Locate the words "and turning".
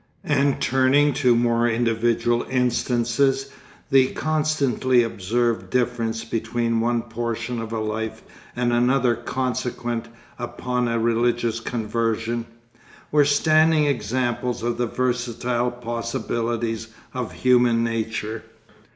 0.23-1.13